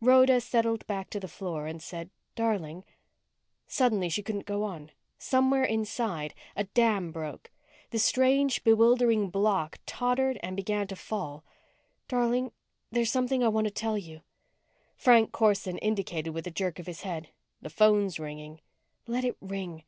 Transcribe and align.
Rhoda 0.00 0.40
settled 0.40 0.86
back 0.86 1.10
to 1.10 1.18
the 1.18 1.26
floor 1.26 1.66
and 1.66 1.82
said, 1.82 2.08
"Darling" 2.36 2.84
Suddenly 3.78 4.08
she 4.10 4.22
couldn't 4.22 4.46
go 4.46 4.62
on. 4.62 4.92
Somewhere 5.18 5.64
inside, 5.64 6.34
a 6.54 6.62
dam 6.62 7.10
broke; 7.10 7.50
the 7.90 7.98
strange, 7.98 8.62
bewildering 8.62 9.28
block 9.28 9.80
tottered 9.84 10.38
and 10.40 10.54
began 10.54 10.86
to 10.86 10.94
fall. 10.94 11.42
"Darling 12.06 12.52
there's 12.92 13.10
something 13.10 13.42
I 13.42 13.48
want 13.48 13.66
to 13.66 13.72
tell 13.72 13.98
you" 13.98 14.20
Frank 15.04 15.32
Corson 15.32 15.78
indicated 15.78 16.30
with 16.30 16.46
a 16.46 16.52
jerk 16.52 16.78
of 16.78 16.86
his 16.86 17.00
head. 17.00 17.30
"The 17.60 17.68
phone's 17.68 18.20
ringing." 18.20 18.60
"Let 19.08 19.24
it 19.24 19.36
ring. 19.40 19.82